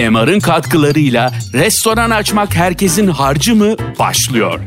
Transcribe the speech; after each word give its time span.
MR'ın 0.00 0.40
katkılarıyla 0.40 1.32
restoran 1.52 2.10
açmak 2.10 2.54
herkesin 2.56 3.06
harcı 3.06 3.56
mı 3.56 3.76
başlıyor. 3.98 4.60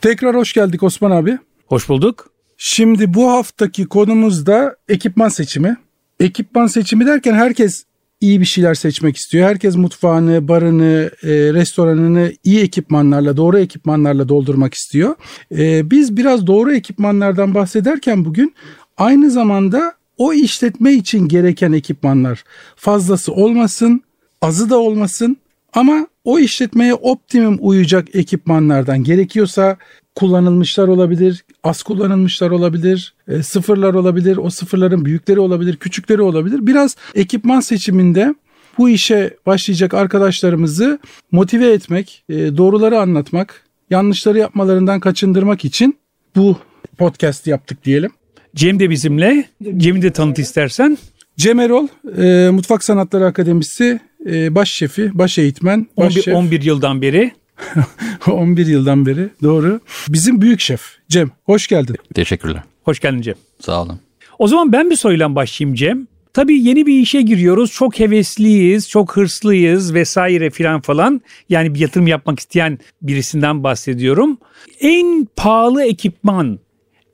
Tekrar 0.00 0.36
hoş 0.36 0.52
geldik 0.52 0.82
Osman 0.82 1.10
abi. 1.10 1.38
Hoş 1.66 1.88
bulduk. 1.88 2.30
Şimdi 2.56 3.14
bu 3.14 3.30
haftaki 3.30 3.86
konumuz 3.86 4.46
da 4.46 4.76
ekipman 4.88 5.28
seçimi. 5.28 5.76
Ekipman 6.20 6.66
seçimi 6.66 7.06
derken 7.06 7.34
herkes 7.34 7.84
iyi 8.20 8.40
bir 8.40 8.44
şeyler 8.44 8.74
seçmek 8.74 9.16
istiyor. 9.16 9.48
Herkes 9.48 9.76
mutfağını, 9.76 10.48
barını, 10.48 11.10
e, 11.22 11.28
restoranını 11.28 12.32
iyi 12.44 12.60
ekipmanlarla, 12.60 13.36
doğru 13.36 13.58
ekipmanlarla 13.58 14.28
doldurmak 14.28 14.74
istiyor. 14.74 15.14
E, 15.58 15.90
biz 15.90 16.16
biraz 16.16 16.46
doğru 16.46 16.72
ekipmanlardan 16.72 17.54
bahsederken 17.54 18.24
bugün 18.24 18.54
aynı 18.96 19.30
zamanda 19.30 19.92
o 20.18 20.32
işletme 20.32 20.92
için 20.92 21.28
gereken 21.28 21.72
ekipmanlar 21.72 22.44
fazlası 22.76 23.32
olmasın, 23.32 24.02
azı 24.42 24.70
da 24.70 24.78
olmasın 24.78 25.36
ama 25.72 26.06
o 26.24 26.38
işletmeye 26.38 26.94
optimum 26.94 27.58
uyacak 27.60 28.14
ekipmanlardan 28.14 29.04
gerekiyorsa 29.04 29.76
kullanılmışlar 30.14 30.88
olabilir, 30.88 31.44
az 31.64 31.82
kullanılmışlar 31.82 32.50
olabilir, 32.50 33.14
e, 33.28 33.42
sıfırlar 33.42 33.94
olabilir, 33.94 34.36
o 34.36 34.50
sıfırların 34.50 35.04
büyükleri 35.04 35.40
olabilir, 35.40 35.76
küçükleri 35.76 36.22
olabilir. 36.22 36.66
Biraz 36.66 36.96
ekipman 37.14 37.60
seçiminde 37.60 38.34
bu 38.78 38.88
işe 38.88 39.36
başlayacak 39.46 39.94
arkadaşlarımızı 39.94 40.98
motive 41.32 41.72
etmek, 41.72 42.24
e, 42.28 42.56
doğruları 42.56 43.00
anlatmak, 43.00 43.64
yanlışları 43.90 44.38
yapmalarından 44.38 45.00
kaçındırmak 45.00 45.64
için 45.64 45.98
bu 46.36 46.56
podcast 46.98 47.46
yaptık 47.46 47.84
diyelim. 47.84 48.10
Cem 48.56 48.80
de 48.80 48.90
bizimle. 48.90 49.44
Cem'i 49.76 50.02
de 50.02 50.12
tanıt 50.12 50.38
istersen. 50.38 50.98
Cem 51.36 51.60
Erol, 51.60 51.88
e, 52.18 52.50
Mutfak 52.50 52.84
Sanatları 52.84 53.26
Akademisi 53.26 54.00
e, 54.26 54.54
baş 54.54 54.70
şefi, 54.70 55.18
baş 55.18 55.38
eğitmen, 55.38 55.86
baş 55.96 56.12
11, 56.12 56.22
şef. 56.22 56.34
11 56.34 56.62
yıldan 56.62 57.02
beri. 57.02 57.32
11 58.26 58.66
yıldan 58.66 59.06
beri 59.06 59.28
doğru. 59.42 59.80
Bizim 60.08 60.40
büyük 60.40 60.60
şef 60.60 60.82
Cem 61.08 61.30
hoş 61.44 61.66
geldin. 61.66 61.96
Teşekkürler. 62.14 62.62
Hoş 62.84 63.00
geldin 63.00 63.20
Cem. 63.20 63.34
Sağ 63.60 63.82
olun. 63.82 64.00
O 64.38 64.48
zaman 64.48 64.72
ben 64.72 64.90
bir 64.90 64.96
soruyla 64.96 65.34
başlayayım 65.34 65.74
Cem. 65.74 66.06
Tabii 66.34 66.62
yeni 66.62 66.86
bir 66.86 67.00
işe 67.00 67.22
giriyoruz. 67.22 67.72
Çok 67.72 68.00
hevesliyiz, 68.00 68.88
çok 68.88 69.16
hırslıyız 69.16 69.94
vesaire 69.94 70.50
filan 70.50 70.80
falan. 70.80 71.20
Yani 71.48 71.74
bir 71.74 71.78
yatırım 71.80 72.06
yapmak 72.06 72.38
isteyen 72.40 72.78
birisinden 73.02 73.64
bahsediyorum. 73.64 74.38
En 74.80 75.28
pahalı 75.36 75.84
ekipman, 75.84 76.58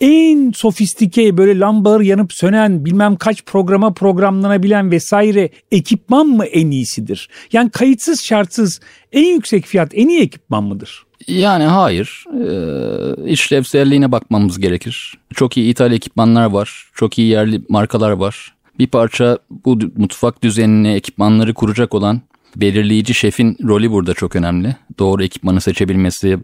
en 0.04 0.50
sofistike 0.50 1.36
böyle 1.36 1.58
lambalar 1.58 2.00
yanıp 2.00 2.32
sönen 2.32 2.84
bilmem 2.84 3.16
kaç 3.16 3.44
programa 3.44 3.92
programlanabilen 3.94 4.90
vesaire 4.90 5.48
ekipman 5.72 6.26
mı 6.26 6.44
en 6.44 6.70
iyisidir? 6.70 7.28
Yani 7.52 7.70
kayıtsız 7.70 8.24
şartsız 8.24 8.80
en 9.12 9.24
yüksek 9.24 9.66
fiyat 9.66 9.90
en 9.94 10.08
iyi 10.08 10.20
ekipman 10.20 10.64
mıdır? 10.64 11.06
Yani 11.26 11.64
hayır. 11.64 12.24
Ee, 12.34 13.30
işlevselliğine 13.30 14.12
bakmamız 14.12 14.58
gerekir. 14.58 15.14
Çok 15.34 15.56
iyi 15.56 15.70
ithal 15.70 15.92
ekipmanlar 15.92 16.46
var. 16.46 16.84
Çok 16.94 17.18
iyi 17.18 17.28
yerli 17.28 17.62
markalar 17.68 18.10
var. 18.10 18.54
Bir 18.78 18.86
parça 18.86 19.38
bu 19.64 19.78
mutfak 19.96 20.42
düzenini, 20.42 20.92
ekipmanları 20.92 21.54
kuracak 21.54 21.94
olan 21.94 22.20
belirleyici 22.56 23.14
şefin 23.14 23.56
rolü 23.64 23.90
burada 23.90 24.14
çok 24.14 24.36
önemli. 24.36 24.76
Doğru 24.98 25.24
ekipmanı 25.24 25.60
seçebilmesi 25.60 26.38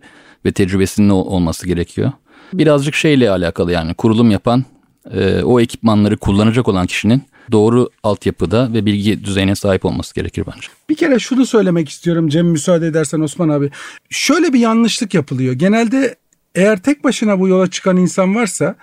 ve 0.44 0.52
tecrübesinin 0.52 1.08
olması 1.08 1.66
gerekiyor. 1.66 2.12
Birazcık 2.52 2.94
şeyle 2.94 3.30
alakalı 3.30 3.72
yani 3.72 3.94
kurulum 3.94 4.30
yapan 4.30 4.64
e, 5.12 5.42
o 5.42 5.60
ekipmanları 5.60 6.16
kullanacak 6.16 6.68
olan 6.68 6.86
kişinin 6.86 7.22
doğru 7.52 7.90
altyapıda 8.02 8.72
ve 8.72 8.86
bilgi 8.86 9.24
düzeyine 9.24 9.54
sahip 9.54 9.84
olması 9.84 10.14
gerekir 10.14 10.44
bence. 10.46 10.68
Bir 10.88 10.94
kere 10.94 11.18
şunu 11.18 11.46
söylemek 11.46 11.88
istiyorum 11.88 12.28
Cem 12.28 12.46
müsaade 12.46 12.86
edersen 12.86 13.20
Osman 13.20 13.48
abi. 13.48 13.70
Şöyle 14.10 14.52
bir 14.52 14.58
yanlışlık 14.58 15.14
yapılıyor. 15.14 15.52
Genelde 15.52 16.16
eğer 16.54 16.82
tek 16.82 17.04
başına 17.04 17.40
bu 17.40 17.48
yola 17.48 17.70
çıkan 17.70 17.96
insan 17.96 18.34
varsa 18.34 18.74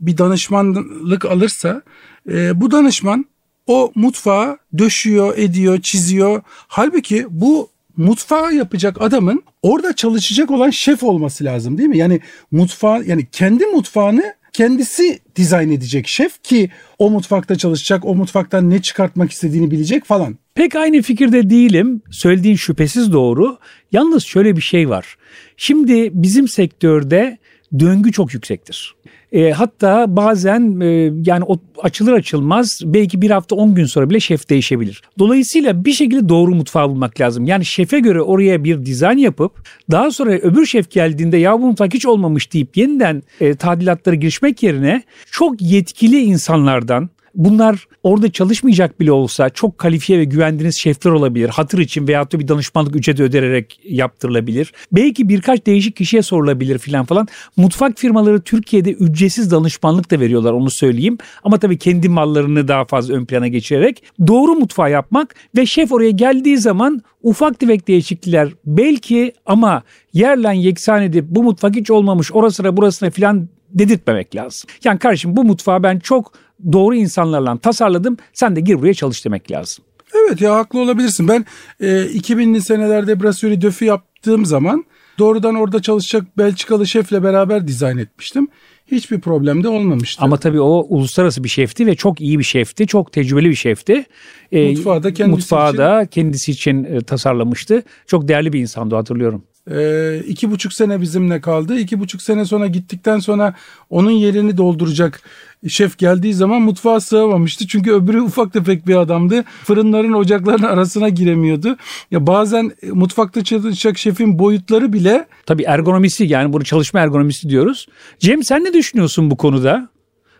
bir 0.00 0.18
danışmanlık 0.18 1.24
alırsa 1.24 1.82
e, 2.30 2.60
bu 2.60 2.70
danışman 2.70 3.24
o 3.66 3.92
mutfağı 3.94 4.58
döşüyor, 4.78 5.38
ediyor, 5.38 5.80
çiziyor. 5.80 6.42
Halbuki 6.46 7.26
bu 7.30 7.68
mutfağı 7.96 8.54
yapacak 8.54 8.96
adamın 9.02 9.42
orada 9.62 9.92
çalışacak 9.92 10.50
olan 10.50 10.70
şef 10.70 11.02
olması 11.02 11.44
lazım 11.44 11.78
değil 11.78 11.88
mi? 11.88 11.98
Yani 11.98 12.20
mutfağı 12.50 13.04
yani 13.04 13.26
kendi 13.32 13.66
mutfağını 13.66 14.34
kendisi 14.52 15.18
dizayn 15.36 15.70
edecek 15.70 16.08
şef 16.08 16.42
ki 16.42 16.70
o 16.98 17.10
mutfakta 17.10 17.58
çalışacak, 17.58 18.04
o 18.04 18.14
mutfaktan 18.14 18.70
ne 18.70 18.82
çıkartmak 18.82 19.30
istediğini 19.30 19.70
bilecek 19.70 20.04
falan. 20.04 20.38
Pek 20.54 20.76
aynı 20.76 21.02
fikirde 21.02 21.50
değilim. 21.50 22.02
Söylediğin 22.10 22.56
şüphesiz 22.56 23.12
doğru. 23.12 23.58
Yalnız 23.92 24.24
şöyle 24.24 24.56
bir 24.56 24.62
şey 24.62 24.88
var. 24.88 25.16
Şimdi 25.56 26.10
bizim 26.14 26.48
sektörde 26.48 27.38
döngü 27.78 28.12
çok 28.12 28.34
yüksektir. 28.34 28.94
E, 29.34 29.50
hatta 29.50 30.16
bazen 30.16 30.80
e, 30.80 31.12
yani 31.26 31.44
o 31.44 31.56
açılır 31.82 32.12
açılmaz 32.12 32.80
belki 32.84 33.22
bir 33.22 33.30
hafta 33.30 33.56
10 33.56 33.74
gün 33.74 33.84
sonra 33.84 34.10
bile 34.10 34.20
şef 34.20 34.50
değişebilir. 34.50 35.02
Dolayısıyla 35.18 35.84
bir 35.84 35.92
şekilde 35.92 36.28
doğru 36.28 36.54
mutfağı 36.54 36.88
bulmak 36.88 37.20
lazım. 37.20 37.44
Yani 37.44 37.64
şefe 37.64 38.00
göre 38.00 38.22
oraya 38.22 38.64
bir 38.64 38.86
dizayn 38.86 39.18
yapıp 39.18 39.68
daha 39.90 40.10
sonra 40.10 40.30
öbür 40.32 40.66
şef 40.66 40.90
geldiğinde 40.90 41.36
ya 41.36 41.52
bu 41.52 41.66
mutfak 41.66 41.94
hiç 41.94 42.06
olmamış 42.06 42.52
deyip 42.52 42.76
yeniden 42.76 43.22
e, 43.40 43.54
tadilatlara 43.54 44.14
girişmek 44.14 44.62
yerine 44.62 45.02
çok 45.30 45.62
yetkili 45.62 46.20
insanlardan 46.20 47.10
Bunlar 47.34 47.88
orada 48.02 48.32
çalışmayacak 48.32 49.00
bile 49.00 49.12
olsa 49.12 49.50
çok 49.50 49.78
kalifiye 49.78 50.18
ve 50.18 50.24
güvendiğiniz 50.24 50.76
şefler 50.76 51.10
olabilir. 51.10 51.48
Hatır 51.48 51.78
için 51.78 52.08
veyahut 52.08 52.32
da 52.32 52.38
bir 52.38 52.48
danışmanlık 52.48 52.96
ücreti 52.96 53.22
ödererek 53.22 53.80
yaptırılabilir. 53.84 54.72
Belki 54.92 55.28
birkaç 55.28 55.66
değişik 55.66 55.96
kişiye 55.96 56.22
sorulabilir 56.22 56.78
filan 56.78 57.04
falan. 57.04 57.28
Mutfak 57.56 57.98
firmaları 57.98 58.40
Türkiye'de 58.40 58.92
ücretsiz 58.92 59.50
danışmanlık 59.50 60.10
da 60.10 60.20
veriyorlar 60.20 60.52
onu 60.52 60.70
söyleyeyim. 60.70 61.18
Ama 61.44 61.58
tabii 61.58 61.78
kendi 61.78 62.08
mallarını 62.08 62.68
daha 62.68 62.84
fazla 62.84 63.14
ön 63.14 63.24
plana 63.24 63.48
geçirerek 63.48 64.02
doğru 64.26 64.54
mutfağı 64.54 64.90
yapmak 64.90 65.34
ve 65.56 65.66
şef 65.66 65.92
oraya 65.92 66.10
geldiği 66.10 66.58
zaman 66.58 67.02
ufak 67.22 67.60
tefek 67.60 67.88
değişiklikler 67.88 68.48
belki 68.66 69.32
ama 69.46 69.82
yerlen 70.12 70.52
yeksan 70.52 71.02
edip 71.02 71.24
bu 71.28 71.42
mutfak 71.42 71.76
hiç 71.76 71.90
olmamış 71.90 72.32
orasına 72.32 72.76
burasına 72.76 73.10
filan 73.10 73.48
dedirtmemek 73.74 74.36
lazım. 74.36 74.70
Yani 74.84 74.98
kardeşim 74.98 75.36
bu 75.36 75.44
mutfağı 75.44 75.82
ben 75.82 75.98
çok 75.98 76.32
doğru 76.72 76.94
insanlarla 76.94 77.58
tasarladım. 77.58 78.16
Sen 78.32 78.56
de 78.56 78.60
gir 78.60 78.78
buraya 78.78 78.94
çalış 78.94 79.24
demek 79.24 79.50
lazım. 79.50 79.84
Evet 80.14 80.40
ya 80.40 80.56
haklı 80.56 80.80
olabilirsin. 80.80 81.28
Ben 81.28 81.46
e, 81.80 81.86
2000'li 81.86 82.60
senelerde 82.60 83.22
Brasserie 83.22 83.60
Döf'ü 83.60 83.84
yaptığım 83.84 84.46
zaman 84.46 84.84
doğrudan 85.18 85.54
orada 85.54 85.82
çalışacak 85.82 86.38
Belçikalı 86.38 86.86
şefle 86.86 87.22
beraber 87.22 87.68
dizayn 87.68 87.98
etmiştim. 87.98 88.48
Hiçbir 88.86 89.20
problem 89.20 89.64
de 89.64 89.68
olmamıştı. 89.68 90.24
Ama 90.24 90.36
tabii 90.36 90.60
o 90.60 90.86
uluslararası 90.88 91.44
bir 91.44 91.48
şefti 91.48 91.86
ve 91.86 91.94
çok 91.94 92.20
iyi 92.20 92.38
bir 92.38 92.44
şefti. 92.44 92.86
Çok 92.86 93.12
tecrübeli 93.12 93.50
bir 93.50 93.54
şefti. 93.54 94.04
E, 94.52 94.70
mutfağı 94.70 95.02
da 95.02 95.14
kendisi 95.14 95.36
mutfağı 95.36 95.68
için, 95.68 95.78
da 95.78 96.06
kendisi 96.06 96.52
için 96.52 96.84
e, 96.84 97.00
tasarlamıştı. 97.00 97.82
Çok 98.06 98.28
değerli 98.28 98.52
bir 98.52 98.60
insandı 98.60 98.94
hatırlıyorum. 98.94 99.44
Ee, 99.70 100.22
iki 100.26 100.50
buçuk 100.50 100.72
sene 100.72 101.00
bizimle 101.00 101.40
kaldı. 101.40 101.78
İki 101.78 102.00
buçuk 102.00 102.22
sene 102.22 102.44
sonra 102.44 102.66
gittikten 102.66 103.18
sonra 103.18 103.54
onun 103.90 104.10
yerini 104.10 104.56
dolduracak 104.56 105.22
şef 105.68 105.98
geldiği 105.98 106.34
zaman 106.34 106.62
mutfağa 106.62 107.00
sığamamıştı. 107.00 107.66
Çünkü 107.66 107.92
öbürü 107.92 108.20
ufak 108.20 108.52
tefek 108.52 108.86
bir 108.86 108.96
adamdı. 108.96 109.44
Fırınların 109.64 110.12
ocakların 110.12 110.62
arasına 110.62 111.08
giremiyordu. 111.08 111.76
Ya 112.10 112.26
bazen 112.26 112.72
mutfakta 112.92 113.44
çalışacak 113.44 113.98
şefin 113.98 114.38
boyutları 114.38 114.92
bile... 114.92 115.26
Tabii 115.46 115.62
ergonomisi 115.62 116.24
yani 116.24 116.52
bunu 116.52 116.64
çalışma 116.64 117.00
ergonomisi 117.00 117.48
diyoruz. 117.48 117.86
Cem 118.18 118.42
sen 118.42 118.64
ne 118.64 118.72
düşünüyorsun 118.72 119.30
bu 119.30 119.36
konuda? 119.36 119.88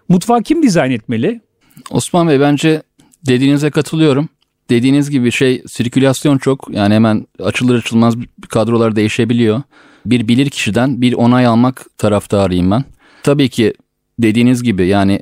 Mutfağı 0.08 0.42
kim 0.42 0.62
dizayn 0.62 0.90
etmeli? 0.90 1.40
Osman 1.90 2.28
Bey 2.28 2.40
bence 2.40 2.82
dediğinize 3.26 3.70
katılıyorum 3.70 4.28
dediğiniz 4.70 5.10
gibi 5.10 5.32
şey 5.32 5.62
sirkülasyon 5.66 6.38
çok 6.38 6.68
yani 6.70 6.94
hemen 6.94 7.26
açılır 7.40 7.78
açılmaz 7.78 8.14
kadrolar 8.48 8.96
değişebiliyor. 8.96 9.62
Bir 10.06 10.28
bilir 10.28 10.50
kişiden 10.50 11.00
bir 11.00 11.12
onay 11.12 11.46
almak 11.46 11.86
taraftarıyım 11.98 12.70
ben. 12.70 12.84
Tabii 13.22 13.48
ki 13.48 13.74
dediğiniz 14.18 14.62
gibi 14.62 14.86
yani 14.86 15.20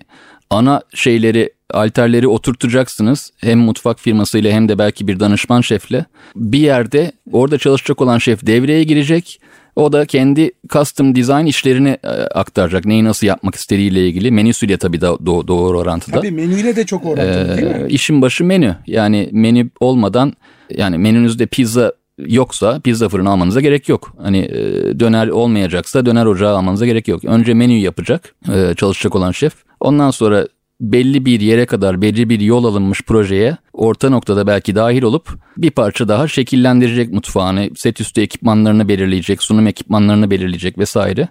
ana 0.51 0.83
şeyleri 0.95 1.51
alterleri 1.71 2.29
oturtacaksınız. 2.29 3.33
Hem 3.41 3.59
mutfak 3.59 4.01
firmasıyla 4.01 4.53
hem 4.53 4.69
de 4.69 4.79
belki 4.79 5.09
bir 5.09 5.21
danışman 5.21 5.61
şefle. 5.61 6.05
Bir 6.37 6.59
yerde 6.59 7.13
orada 7.33 7.59
çalışacak 7.59 8.01
olan 8.01 8.19
şef 8.19 8.47
devreye 8.47 8.85
girecek 8.85 9.41
O 9.77 9.93
da 9.93 10.07
kendi 10.07 10.51
custom 10.69 11.15
design 11.15 11.47
işlerini 11.47 11.89
e, 12.05 12.09
aktaracak. 12.09 12.85
Neyi 12.85 13.05
nasıl 13.05 13.27
yapmak 13.27 13.55
istediğiyle 13.55 14.07
ilgili. 14.09 14.31
Menüsüyle 14.31 14.77
tabii 14.77 15.01
da 15.01 15.07
doğ- 15.07 15.49
doğru 15.49 15.79
orantıda. 15.79 16.17
Tabii 16.17 16.31
menüyle 16.31 16.77
de 16.77 16.87
çok 16.87 17.07
orantılı 17.07 17.57
değil 17.57 17.69
mi? 17.77 17.87
Ee, 17.87 17.89
işin 17.89 18.23
başı 18.23 18.45
menü. 18.45 18.77
Yani 18.87 19.29
menü 19.33 19.71
olmadan 19.81 20.33
yani 20.71 20.99
menünüzde 20.99 21.47
pizza 21.47 21.93
yoksa 22.19 22.81
pizza 22.81 23.09
fırını 23.09 23.31
almanıza 23.31 23.61
gerek 23.61 23.89
yok. 23.89 24.15
Hani 24.23 24.39
e, 24.39 24.61
döner 25.01 25.29
olmayacaksa 25.29 26.07
döner 26.07 26.27
ocağı 26.27 26.57
almanıza 26.57 26.87
gerek 26.87 27.09
yok. 27.09 27.25
Önce 27.25 27.55
menüyü 27.55 27.81
yapacak 27.81 28.35
e, 28.55 28.75
çalışacak 28.75 29.15
olan 29.15 29.31
şef. 29.33 29.53
Ondan 29.81 30.11
sonra 30.11 30.49
belli 30.83 31.25
bir 31.25 31.41
yere 31.41 31.67
kadar 31.67 32.03
belli 32.03 32.29
bir 32.29 32.41
yol 32.41 32.65
alınmış 32.65 33.03
projeye 33.03 33.57
orta 33.73 34.11
noktada 34.11 34.47
belki 34.47 34.75
dahil 34.75 35.03
olup 35.03 35.29
bir 35.57 35.71
parça 35.71 36.09
daha 36.09 36.29
şekillendirecek 36.29 37.13
mutfağını, 37.13 37.71
set 37.77 38.01
üstü 38.01 38.21
ekipmanlarını 38.21 38.89
belirleyecek, 38.89 39.43
sunum 39.43 39.67
ekipmanlarını 39.67 40.31
belirleyecek 40.31 40.79
vesaire. 40.79 41.29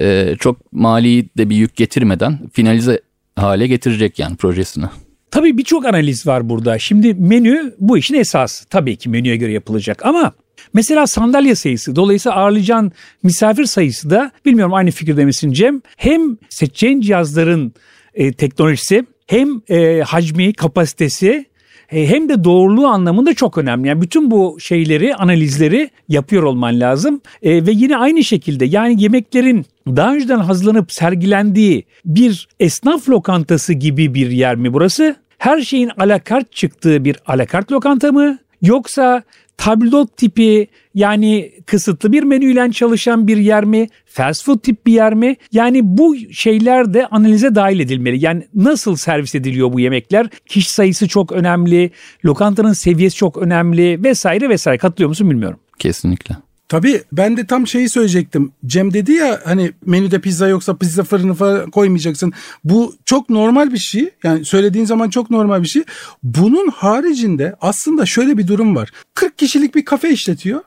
E, 0.00 0.34
çok 0.38 0.72
mali 0.72 1.28
de 1.36 1.50
bir 1.50 1.56
yük 1.56 1.76
getirmeden 1.76 2.38
finalize 2.52 3.00
hale 3.36 3.66
getirecek 3.66 4.18
yani 4.18 4.36
projesini. 4.36 4.84
Tabii 5.30 5.58
birçok 5.58 5.86
analiz 5.86 6.26
var 6.26 6.48
burada. 6.48 6.78
Şimdi 6.78 7.14
menü 7.14 7.74
bu 7.78 7.98
işin 7.98 8.14
esası. 8.14 8.68
Tabii 8.68 8.96
ki 8.96 9.08
menüye 9.08 9.36
göre 9.36 9.52
yapılacak 9.52 10.06
ama 10.06 10.32
mesela 10.74 11.06
sandalye 11.06 11.54
sayısı 11.54 11.96
dolayısıyla 11.96 12.38
ağırlayacağın 12.38 12.92
misafir 13.22 13.64
sayısı 13.64 14.10
da 14.10 14.30
bilmiyorum 14.44 14.74
aynı 14.74 14.90
fikirde 14.90 15.24
misin 15.24 15.52
Cem? 15.52 15.80
Hem 15.96 16.36
seçeceğin 16.48 17.00
cihazların 17.00 17.74
e, 18.14 18.32
teknolojisi 18.32 19.04
hem 19.26 19.62
e, 19.68 20.00
hacmi, 20.00 20.52
kapasitesi 20.52 21.46
e, 21.92 22.08
hem 22.08 22.28
de 22.28 22.44
doğruluğu 22.44 22.86
anlamında 22.86 23.34
çok 23.34 23.58
önemli. 23.58 23.88
Yani 23.88 24.02
bütün 24.02 24.30
bu 24.30 24.56
şeyleri, 24.60 25.14
analizleri 25.14 25.90
yapıyor 26.08 26.42
olman 26.42 26.80
lazım. 26.80 27.20
E, 27.42 27.66
ve 27.66 27.70
yine 27.70 27.96
aynı 27.96 28.24
şekilde 28.24 28.64
yani 28.64 29.02
yemeklerin 29.02 29.66
daha 29.86 30.14
önceden 30.14 30.38
hazırlanıp 30.38 30.92
sergilendiği 30.92 31.84
bir 32.04 32.48
esnaf 32.60 33.08
lokantası 33.08 33.72
gibi 33.72 34.14
bir 34.14 34.30
yer 34.30 34.56
mi 34.56 34.72
burası? 34.72 35.16
Her 35.38 35.60
şeyin 35.60 35.90
alakart 35.98 36.52
çıktığı 36.52 37.04
bir 37.04 37.16
alakart 37.26 37.72
lokanta 37.72 38.12
mı? 38.12 38.38
Yoksa 38.62 39.22
tabldot 39.56 40.16
tipi 40.16 40.68
yani 40.94 41.52
kısıtlı 41.66 42.12
bir 42.12 42.22
menüyle 42.22 42.72
çalışan 42.72 43.28
bir 43.28 43.36
yer 43.36 43.64
mi? 43.64 43.88
Fast 44.06 44.44
food 44.44 44.58
tip 44.58 44.86
bir 44.86 44.92
yer 44.92 45.14
mi? 45.14 45.36
Yani 45.52 45.80
bu 45.84 46.16
şeyler 46.32 46.94
de 46.94 47.06
analize 47.06 47.54
dahil 47.54 47.80
edilmeli. 47.80 48.24
Yani 48.24 48.46
nasıl 48.54 48.96
servis 48.96 49.34
ediliyor 49.34 49.72
bu 49.72 49.80
yemekler? 49.80 50.28
Kişi 50.46 50.72
sayısı 50.72 51.08
çok 51.08 51.32
önemli, 51.32 51.90
lokantanın 52.24 52.72
seviyesi 52.72 53.16
çok 53.16 53.36
önemli 53.36 54.04
vesaire 54.04 54.48
vesaire. 54.48 54.78
Katılıyor 54.78 55.08
musun 55.08 55.30
bilmiyorum. 55.30 55.58
Kesinlikle. 55.78 56.36
Tabii 56.72 57.02
ben 57.12 57.36
de 57.36 57.46
tam 57.46 57.66
şeyi 57.66 57.88
söyleyecektim. 57.88 58.52
Cem 58.66 58.92
dedi 58.92 59.12
ya 59.12 59.40
hani 59.44 59.72
menüde 59.86 60.20
pizza 60.20 60.48
yoksa 60.48 60.76
pizza 60.76 61.02
fırını 61.02 61.34
falan 61.34 61.70
koymayacaksın. 61.70 62.32
Bu 62.64 62.94
çok 63.04 63.30
normal 63.30 63.72
bir 63.72 63.78
şey. 63.78 64.10
Yani 64.24 64.44
söylediğin 64.44 64.84
zaman 64.84 65.10
çok 65.10 65.30
normal 65.30 65.62
bir 65.62 65.68
şey. 65.68 65.82
Bunun 66.22 66.68
haricinde 66.68 67.56
aslında 67.60 68.06
şöyle 68.06 68.38
bir 68.38 68.46
durum 68.46 68.76
var. 68.76 68.90
40 69.14 69.38
kişilik 69.38 69.74
bir 69.74 69.84
kafe 69.84 70.10
işletiyor. 70.10 70.60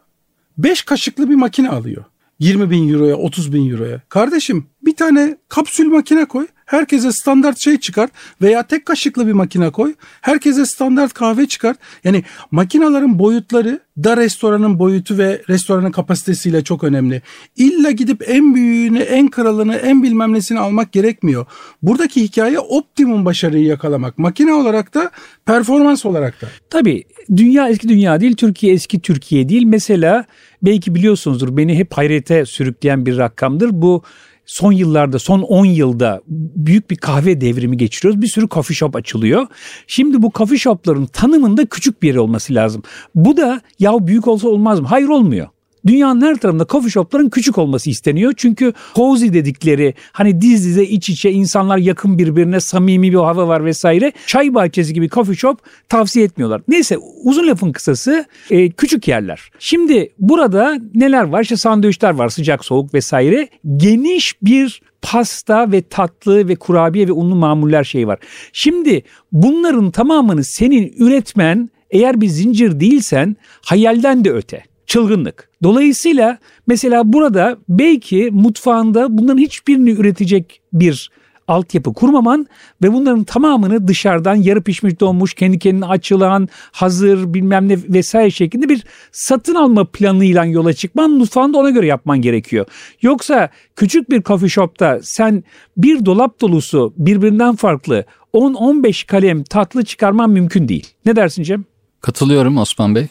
5 0.58 0.82
kaşıklı 0.82 1.30
bir 1.30 1.36
makine 1.36 1.70
alıyor. 1.70 2.04
20 2.40 2.70
bin 2.70 2.94
euroya 2.94 3.16
30 3.16 3.54
bin 3.54 3.72
euroya. 3.72 4.02
Kardeşim 4.10 4.66
bir 4.82 4.96
tane 4.96 5.38
kapsül 5.50 5.88
makine 5.88 6.26
koy. 6.26 6.48
Herkese 6.66 7.12
standart 7.12 7.60
şey 7.60 7.78
çıkar 7.78 8.10
veya 8.42 8.64
tek 8.64 8.86
kaşıklı 8.86 9.28
bir 9.28 9.34
makine 9.34 9.70
koy. 9.70 9.94
Herkese 10.22 10.66
standart 10.66 11.14
kahve 11.14 11.46
çıkar. 11.46 11.76
Yani 12.04 12.24
makinaların 12.52 13.20
boyutları 13.20 13.80
da 14.04 14.18
restoranın 14.18 14.80
boyutu 14.80 15.18
ve 15.18 15.42
restoranın 15.50 15.92
kapasitesiyle 15.92 16.64
çok 16.64 16.84
önemli. 16.84 17.22
İlla 17.56 17.92
gidip 17.92 18.30
en 18.30 18.56
büyüğünü, 18.56 19.00
en 19.00 19.30
kralını, 19.30 19.76
en 19.76 20.04
bilmem 20.04 20.34
nesini 20.34 20.60
almak 20.60 20.92
gerekmiyor. 20.92 21.46
Buradaki 21.82 22.24
hikaye 22.24 22.60
optimum 22.60 23.26
başarıyı 23.26 23.66
yakalamak. 23.66 24.18
Makine 24.18 24.54
olarak 24.54 24.94
da 24.94 25.12
performans 25.46 26.06
olarak 26.06 26.42
da. 26.42 26.48
Tabii 26.70 27.04
dünya 27.36 27.70
eski 27.70 27.90
dünya 27.90 28.22
değil, 28.22 28.36
Türkiye 28.36 28.74
eski 28.74 29.00
Türkiye 29.00 29.50
değil. 29.50 29.64
Mesela 29.66 30.26
belki 30.62 30.96
biliyorsunuzdur 30.96 31.58
beni 31.58 31.78
hep 31.78 31.94
hayrete 31.94 32.46
sürükleyen 32.46 33.06
bir 33.06 33.18
rakamdır. 33.18 33.70
Bu 33.72 34.04
son 34.46 34.72
yıllarda, 34.72 35.20
son 35.20 35.42
10 35.42 35.66
yılda 35.66 36.22
büyük 36.28 36.90
bir 36.90 36.96
kahve 36.96 37.42
devrimi 37.42 37.78
geçiriyoruz. 37.78 38.22
Bir 38.22 38.28
sürü 38.28 38.50
coffee 38.50 38.76
shop 38.76 38.96
açılıyor. 38.96 39.48
Şimdi 39.88 40.22
bu 40.22 40.32
coffee 40.36 40.58
shopların 40.58 41.06
tanımında 41.06 41.66
küçük 41.66 42.02
bir 42.02 42.08
yer 42.08 42.16
olması 42.16 42.54
lazım. 42.54 42.84
Bu 43.16 43.38
da 43.38 43.62
ya 43.80 44.08
büyük 44.08 44.28
olsa 44.28 44.48
olmaz 44.48 44.80
mı? 44.80 44.88
Hayır 44.88 45.08
olmuyor. 45.08 45.48
Dünyanın 45.88 46.22
her 46.22 46.36
tarafında 46.36 46.66
coffee 46.70 46.90
shopların 46.90 47.30
küçük 47.30 47.58
olması 47.58 47.90
isteniyor. 47.90 48.34
Çünkü 48.38 48.74
cozy 48.96 49.28
dedikleri 49.28 49.94
hani 50.12 50.42
diz 50.42 50.66
dize 50.66 50.84
iç 50.84 51.10
içe 51.10 51.32
insanlar 51.32 51.78
yakın 51.78 52.18
birbirine 52.18 52.60
samimi 52.60 53.12
bir 53.12 53.18
hava 53.18 53.48
var 53.48 53.66
vesaire. 53.66 54.12
Çay 54.28 54.54
bahçesi 54.54 54.94
gibi 54.94 55.10
coffee 55.10 55.36
shop 55.36 55.60
tavsiye 55.90 56.26
etmiyorlar. 56.26 56.62
Neyse 56.68 56.98
uzun 57.24 57.48
lafın 57.48 57.72
kısası 57.72 58.26
e, 58.50 58.70
küçük 58.70 59.08
yerler. 59.08 59.50
Şimdi 59.60 60.10
burada 60.20 60.80
neler 60.96 61.24
var? 61.24 61.42
İşte 61.42 61.58
sandviçler 61.58 62.12
var 62.14 62.30
sıcak 62.30 62.66
soğuk 62.66 62.94
vesaire. 62.94 63.50
Geniş 63.78 64.42
bir 64.42 64.82
pasta 65.02 65.72
ve 65.72 65.82
tatlı 65.82 66.48
ve 66.48 66.56
kurabiye 66.56 67.08
ve 67.08 67.12
unlu 67.12 67.36
mamuller 67.36 67.84
şey 67.84 68.08
var. 68.08 68.20
Şimdi 68.54 69.04
bunların 69.32 69.92
tamamını 69.92 70.44
senin 70.44 70.94
üretmen 70.98 71.70
eğer 71.92 72.22
bir 72.22 72.28
zincir 72.28 72.80
değilsen 72.80 73.36
hayalden 73.62 74.26
de 74.26 74.32
öte 74.32 74.64
çılgınlık. 74.88 75.50
Dolayısıyla 75.66 76.38
mesela 76.68 77.14
burada 77.14 77.58
belki 77.70 78.30
mutfağında 78.32 79.18
bunların 79.18 79.38
hiçbirini 79.38 79.92
üretecek 79.92 80.62
bir 80.74 81.12
altyapı 81.48 81.94
kurmaman 81.94 82.48
ve 82.84 82.94
bunların 82.94 83.24
tamamını 83.24 83.88
dışarıdan 83.88 84.36
yarı 84.36 84.62
pişmiş 84.64 85.00
donmuş 85.00 85.34
kendi 85.34 85.60
kendine 85.60 85.86
açılan 85.86 86.50
hazır 86.72 87.34
bilmem 87.34 87.70
ne 87.70 87.78
vesaire 87.90 88.32
şeklinde 88.32 88.70
bir 88.70 88.84
satın 89.12 89.56
alma 89.56 89.86
planıyla 89.86 90.46
yola 90.46 90.74
çıkman 90.74 91.12
mutfağında 91.12 91.58
ona 91.58 91.70
göre 91.70 91.88
yapman 91.88 92.22
gerekiyor. 92.22 92.66
Yoksa 93.02 93.50
küçük 93.76 94.10
bir 94.10 94.22
coffee 94.24 94.50
shopta 94.50 95.00
sen 95.04 95.44
bir 95.78 96.06
dolap 96.06 96.42
dolusu 96.42 96.94
birbirinden 96.98 97.56
farklı 97.56 98.06
10-15 98.34 99.08
kalem 99.08 99.44
tatlı 99.44 99.86
çıkarman 99.86 100.30
mümkün 100.30 100.68
değil. 100.68 100.88
Ne 101.06 101.16
dersin 101.16 101.44
Cem? 101.44 101.66
Katılıyorum 102.02 102.58
Osman 102.58 102.96
Bey. 102.96 103.08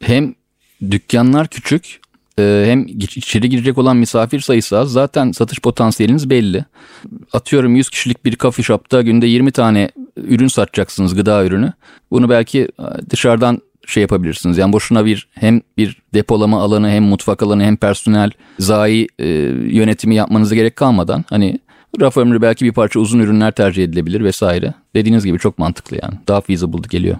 Hem 0.00 0.34
dükkanlar 0.90 1.48
küçük 1.48 2.00
e, 2.38 2.64
hem 2.66 2.86
içeri 2.98 3.48
girecek 3.48 3.78
olan 3.78 3.96
misafir 3.96 4.40
sayısı 4.40 4.78
az. 4.78 4.92
Zaten 4.92 5.32
satış 5.32 5.60
potansiyeliniz 5.60 6.30
belli. 6.30 6.64
Atıyorum 7.32 7.76
100 7.76 7.90
kişilik 7.90 8.24
bir 8.24 8.36
coffee 8.36 8.62
shop'ta 8.62 9.02
günde 9.02 9.26
20 9.26 9.50
tane 9.52 9.90
ürün 10.16 10.48
satacaksınız 10.48 11.14
gıda 11.14 11.44
ürünü. 11.44 11.72
Bunu 12.10 12.30
belki 12.30 12.60
e, 12.60 13.10
dışarıdan 13.10 13.60
şey 13.86 14.00
yapabilirsiniz. 14.00 14.58
Yani 14.58 14.72
boşuna 14.72 15.04
bir 15.04 15.28
hem 15.34 15.60
bir 15.76 16.02
depolama 16.14 16.62
alanı 16.62 16.90
hem 16.90 17.02
mutfak 17.02 17.42
alanı 17.42 17.64
hem 17.64 17.76
personel 17.76 18.30
zayi 18.58 19.08
e, 19.18 19.26
yönetimi 19.68 20.14
yapmanıza 20.14 20.54
gerek 20.54 20.76
kalmadan 20.76 21.24
hani 21.30 21.58
raf 22.00 22.16
ömrü 22.16 22.42
belki 22.42 22.64
bir 22.64 22.72
parça 22.72 23.00
uzun 23.00 23.18
ürünler 23.18 23.52
tercih 23.52 23.84
edilebilir 23.84 24.24
vesaire. 24.24 24.74
Dediğiniz 24.94 25.24
gibi 25.24 25.38
çok 25.38 25.58
mantıklı 25.58 25.98
yani. 26.02 26.14
Daha 26.28 26.40
feasible 26.40 26.88
geliyor. 26.90 27.16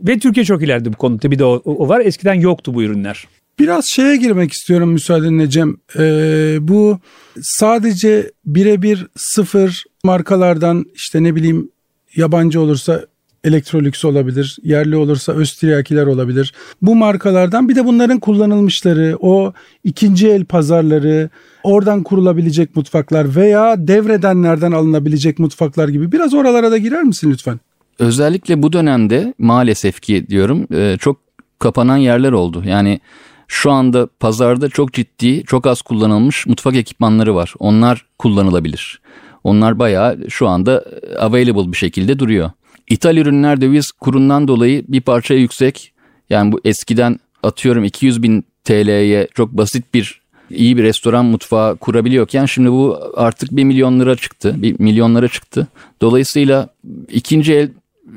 Ve 0.00 0.18
Türkiye 0.18 0.44
çok 0.44 0.62
ileride 0.62 0.92
bu 0.92 0.96
konuda. 0.96 1.30
Bir 1.30 1.38
de 1.38 1.44
o, 1.44 1.62
o 1.64 1.88
var. 1.88 2.00
Eskiden 2.00 2.34
yoktu 2.34 2.74
bu 2.74 2.82
ürünler. 2.82 3.28
Biraz 3.58 3.86
şeye 3.86 4.16
girmek 4.16 4.52
istiyorum 4.52 4.92
müsaadenle 4.92 5.50
Cem. 5.50 5.76
Ee, 5.98 6.56
bu 6.60 6.98
sadece 7.40 8.30
birebir 8.46 9.06
sıfır 9.16 9.84
markalardan 10.04 10.84
işte 10.94 11.22
ne 11.22 11.34
bileyim 11.34 11.70
yabancı 12.16 12.60
olursa 12.60 13.06
Electrolux 13.44 14.04
olabilir, 14.04 14.56
yerli 14.62 14.96
olursa 14.96 15.32
Östriyakiler 15.32 16.06
olabilir. 16.06 16.54
Bu 16.82 16.94
markalardan 16.96 17.68
bir 17.68 17.76
de 17.76 17.84
bunların 17.84 18.20
kullanılmışları, 18.20 19.16
o 19.20 19.52
ikinci 19.84 20.28
el 20.28 20.44
pazarları, 20.44 21.30
oradan 21.62 22.02
kurulabilecek 22.02 22.76
mutfaklar 22.76 23.36
veya 23.36 23.88
devredenlerden 23.88 24.72
alınabilecek 24.72 25.38
mutfaklar 25.38 25.88
gibi 25.88 26.12
biraz 26.12 26.34
oralara 26.34 26.70
da 26.70 26.78
girer 26.78 27.02
misin 27.02 27.30
lütfen? 27.30 27.60
Özellikle 27.98 28.62
bu 28.62 28.72
dönemde 28.72 29.34
maalesef 29.38 30.00
ki 30.00 30.26
diyorum 30.28 30.66
çok 30.98 31.20
kapanan 31.58 31.96
yerler 31.96 32.32
oldu. 32.32 32.62
Yani 32.66 33.00
şu 33.48 33.70
anda 33.70 34.08
pazarda 34.20 34.68
çok 34.68 34.92
ciddi, 34.92 35.44
çok 35.44 35.66
az 35.66 35.82
kullanılmış 35.82 36.46
mutfak 36.46 36.76
ekipmanları 36.76 37.34
var. 37.34 37.54
Onlar 37.58 38.06
kullanılabilir. 38.18 39.00
Onlar 39.44 39.78
bayağı 39.78 40.30
şu 40.30 40.48
anda 40.48 40.84
available 41.18 41.72
bir 41.72 41.76
şekilde 41.76 42.18
duruyor. 42.18 42.50
İthal 42.88 43.16
ürünler 43.16 43.60
döviz 43.60 43.90
kurundan 43.90 44.48
dolayı 44.48 44.84
bir 44.88 45.00
parça 45.00 45.34
yüksek. 45.34 45.92
Yani 46.30 46.52
bu 46.52 46.60
eskiden 46.64 47.20
atıyorum 47.42 47.84
200 47.84 48.22
bin 48.22 48.44
TL'ye 48.64 49.28
çok 49.34 49.52
basit 49.52 49.94
bir 49.94 50.20
iyi 50.50 50.76
bir 50.76 50.82
restoran 50.82 51.24
mutfağı 51.24 51.76
kurabiliyorken 51.76 52.44
şimdi 52.44 52.72
bu 52.72 52.98
artık 53.16 53.56
bir 53.56 53.64
milyon 53.64 54.00
lira 54.00 54.16
çıktı. 54.16 54.54
Bir 54.56 54.80
milyonlara 54.80 55.28
çıktı. 55.28 55.66
Dolayısıyla 56.00 56.68
ikinci 57.08 57.54
el 57.54 57.70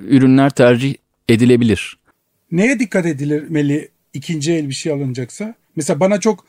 ürünler 0.08 0.50
tercih 0.50 0.96
edilebilir. 1.30 1.98
Neye 2.52 2.80
dikkat 2.80 3.06
edilmeli 3.06 3.90
ikinci 4.14 4.54
el 4.54 4.70
bir 4.70 4.74
şey 4.74 4.92
alınacaksa? 4.92 5.56
Mesela 5.76 6.00
bana 6.00 6.20
çok 6.20 6.46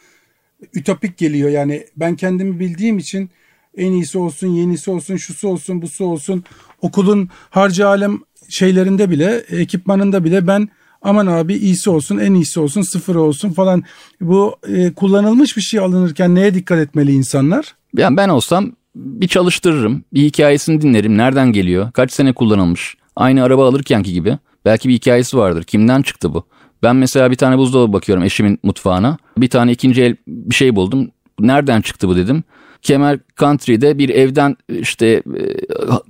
ütopik 0.75 1.19
geliyor. 1.19 1.51
Yani 1.51 1.87
ben 1.97 2.17
kendimi 2.17 2.61
bildiğim 2.61 2.99
için 2.99 3.31
en 3.77 3.93
iyisi 3.93 4.19
olsun, 4.19 4.49
yenisi 4.49 4.91
olsun, 4.91 5.17
şusu 5.17 5.49
olsun, 5.49 5.83
busu 5.83 6.05
olsun. 6.05 6.45
Okulun 6.81 7.29
harcı 7.51 7.89
alem 7.89 8.21
şeylerinde 8.49 9.11
bile, 9.11 9.45
ekipmanında 9.51 10.25
bile 10.25 10.47
ben 10.47 10.69
aman 11.03 11.27
abi 11.27 11.55
iyisi 11.55 11.91
olsun, 11.91 12.19
en 12.19 12.35
iyisi 12.35 12.61
olsun, 12.61 12.83
sıfır 12.83 13.15
olsun 13.15 13.53
falan. 13.53 13.85
Bu 14.21 14.57
e, 14.69 14.93
kullanılmış 14.93 15.57
bir 15.57 15.63
şey 15.63 15.81
alınırken 15.81 16.35
neye 16.35 16.55
dikkat 16.55 16.79
etmeli 16.79 17.13
insanlar? 17.13 17.75
Yani 17.97 18.17
ben 18.17 18.29
olsam 18.29 18.73
bir 18.95 19.29
çalıştırırım, 19.29 20.05
bir 20.15 20.23
hikayesini 20.23 20.81
dinlerim, 20.81 21.19
nereden 21.19 21.53
geliyor, 21.53 21.93
kaç 21.93 22.13
sene 22.13 22.33
kullanılmış. 22.33 22.97
Aynı 23.17 23.45
araba 23.45 23.69
alırkenki 23.69 24.13
gibi. 24.13 24.39
Belki 24.65 24.89
bir 24.89 24.95
hikayesi 24.95 25.37
vardır. 25.37 25.63
Kimden 25.63 26.03
çıktı 26.03 26.35
bu? 26.35 26.47
Ben 26.83 26.97
mesela 26.97 27.31
bir 27.31 27.37
tane 27.37 27.59
buzdolabı 27.59 27.93
bakıyorum 27.93 28.25
eşimin 28.25 28.59
mutfağına. 28.63 29.17
Bir 29.39 29.51
tane 29.51 29.73
ikinci 29.73 30.03
el 30.03 30.17
bir 30.27 30.55
şey 30.55 30.77
buldum. 30.77 31.11
Nereden 31.41 31.81
çıktı 31.81 32.09
bu 32.09 32.17
dedim. 32.17 32.45
Kemer 32.83 33.19
Country'de 33.37 33.99
bir 33.99 34.09
evden 34.09 34.57
işte 34.69 35.07
e, 35.07 35.23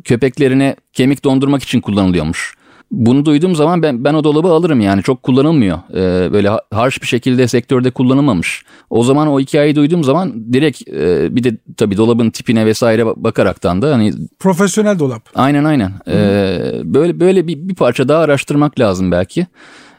köpeklerine 0.04 0.76
kemik 0.92 1.24
dondurmak 1.24 1.62
için 1.62 1.80
kullanılıyormuş. 1.80 2.54
Bunu 2.92 3.24
duyduğum 3.24 3.54
zaman 3.54 3.82
ben, 3.82 4.04
ben 4.04 4.14
o 4.14 4.24
dolabı 4.24 4.48
alırım 4.48 4.80
yani 4.80 5.02
çok 5.02 5.22
kullanılmıyor. 5.22 5.78
Ee, 5.94 6.32
böyle 6.32 6.50
harş 6.70 7.02
bir 7.02 7.06
şekilde 7.06 7.48
sektörde 7.48 7.90
kullanılmamış. 7.90 8.64
O 8.90 9.02
zaman 9.02 9.28
o 9.28 9.40
hikayeyi 9.40 9.76
duyduğum 9.76 10.04
zaman 10.04 10.52
direkt 10.52 10.88
e, 10.88 11.36
bir 11.36 11.44
de 11.44 11.56
tabii 11.76 11.96
dolabın 11.96 12.30
tipine 12.30 12.66
vesaire 12.66 13.06
bakaraktan 13.16 13.82
da 13.82 13.94
hani 13.94 14.12
profesyonel 14.38 14.98
dolap. 14.98 15.22
Aynen 15.34 15.64
aynen. 15.64 15.92
Ee, 16.08 16.72
böyle 16.84 17.20
böyle 17.20 17.46
bir, 17.46 17.68
bir 17.68 17.74
parça 17.74 18.08
daha 18.08 18.18
araştırmak 18.18 18.80
lazım 18.80 19.12
belki 19.12 19.46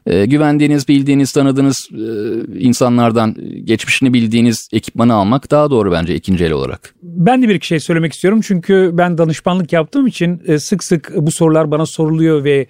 e, 0.05 0.25
güvendiğiniz, 0.25 0.87
bildiğiniz, 0.87 1.31
tanıdığınız 1.31 1.89
e, 1.91 2.59
insanlardan 2.59 3.35
geçmişini 3.63 4.13
bildiğiniz 4.13 4.69
ekipmanı 4.73 5.13
almak 5.13 5.51
daha 5.51 5.71
doğru 5.71 5.91
bence 5.91 6.15
ikinci 6.15 6.45
el 6.45 6.51
olarak. 6.51 6.95
Ben 7.03 7.41
de 7.41 7.49
bir 7.49 7.61
şey 7.61 7.79
söylemek 7.79 8.13
istiyorum 8.13 8.41
çünkü 8.43 8.89
ben 8.93 9.17
danışmanlık 9.17 9.73
yaptığım 9.73 10.07
için 10.07 10.41
e, 10.47 10.59
sık 10.59 10.83
sık 10.83 11.11
bu 11.15 11.31
sorular 11.31 11.71
bana 11.71 11.85
soruluyor 11.85 12.43
ve 12.43 12.67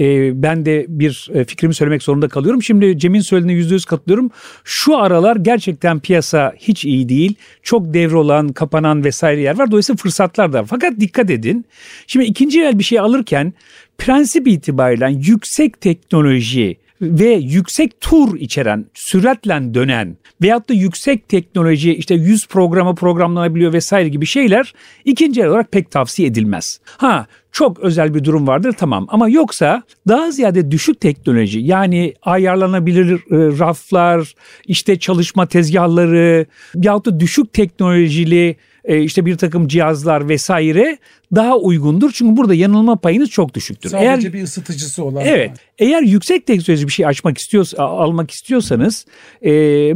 e, 0.00 0.42
ben 0.42 0.66
de 0.66 0.86
bir 0.88 1.28
e, 1.34 1.44
fikrimi 1.44 1.74
söylemek 1.74 2.02
zorunda 2.02 2.28
kalıyorum. 2.28 2.62
Şimdi 2.62 2.98
Cem'in 2.98 3.20
söylediğine 3.20 3.58
yüzde 3.58 3.74
yüz 3.74 3.84
katılıyorum. 3.84 4.30
Şu 4.64 4.98
aralar 4.98 5.36
gerçekten 5.36 6.00
piyasa 6.00 6.54
hiç 6.58 6.84
iyi 6.84 7.08
değil. 7.08 7.34
Çok 7.62 7.94
devre 7.94 8.16
olan, 8.16 8.48
kapanan 8.48 9.04
vesaire 9.04 9.40
yer 9.40 9.58
var. 9.58 9.70
Dolayısıyla 9.70 9.96
fırsatlar 9.96 10.52
da 10.52 10.58
var. 10.58 10.66
Fakat 10.70 11.00
dikkat 11.00 11.30
edin. 11.30 11.64
Şimdi 12.06 12.26
ikinci 12.26 12.62
el 12.62 12.78
bir 12.78 12.84
şey 12.84 12.98
alırken 12.98 13.52
prensip 13.98 14.48
itibariyle 14.48 15.10
yüksek 15.10 15.80
teknoloji 15.80 16.76
ve 17.00 17.28
yüksek 17.28 18.00
tur 18.00 18.40
içeren, 18.40 18.86
süratle 18.94 19.74
dönen 19.74 20.16
veyahut 20.42 20.68
da 20.68 20.74
yüksek 20.74 21.28
teknoloji 21.28 21.94
işte 21.94 22.14
yüz 22.14 22.46
programı 22.46 22.94
programlanabiliyor 22.94 23.72
vesaire 23.72 24.08
gibi 24.08 24.26
şeyler 24.26 24.74
ikinci 25.04 25.40
el 25.40 25.46
olarak 25.46 25.72
pek 25.72 25.90
tavsiye 25.90 26.28
edilmez. 26.28 26.80
Ha 26.86 27.26
çok 27.56 27.80
özel 27.80 28.14
bir 28.14 28.24
durum 28.24 28.46
vardır 28.46 28.74
tamam 28.78 29.06
ama 29.08 29.28
yoksa 29.28 29.82
daha 30.08 30.30
ziyade 30.30 30.70
düşük 30.70 31.00
teknoloji 31.00 31.60
yani 31.60 32.14
ayarlanabilir 32.22 33.12
e, 33.12 33.58
raflar, 33.58 34.34
işte 34.66 34.98
çalışma 34.98 35.46
tezgahları 35.46 36.46
yahut 36.74 37.06
da 37.06 37.20
düşük 37.20 37.52
teknolojili 37.52 38.56
e, 38.84 39.02
işte 39.02 39.26
bir 39.26 39.36
takım 39.36 39.68
cihazlar 39.68 40.28
vesaire 40.28 40.98
daha 41.34 41.56
uygundur. 41.56 42.10
Çünkü 42.14 42.36
burada 42.36 42.54
yanılma 42.54 42.96
payınız 42.96 43.30
çok 43.30 43.54
düşüktür. 43.54 43.90
Sadece 43.90 44.26
eğer, 44.26 44.32
bir 44.32 44.42
ısıtıcısı 44.42 45.04
olan. 45.04 45.22
Evet. 45.26 45.50
Var. 45.50 45.58
Eğer 45.78 46.02
yüksek 46.02 46.46
teknoloji 46.46 46.86
bir 46.86 46.92
şey 46.92 47.06
açmak 47.06 47.38
istiyorsa, 47.38 47.84
almak 47.84 48.30
istiyorsanız 48.30 49.06
e, 49.44 49.50